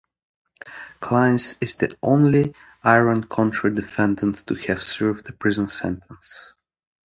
Clines 0.99 1.57
is 1.61 1.75
the 1.75 1.95
only 2.01 2.55
Iran-Contra 2.83 3.75
defendant 3.75 4.43
to 4.47 4.55
have 4.55 4.81
served 4.81 5.29
a 5.29 5.31
prison 5.31 5.69
sentence. 5.69 6.55